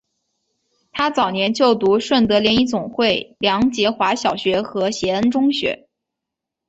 [0.91, 5.87] 她早年就读顺德联谊总会梁洁华小学和协恩中学。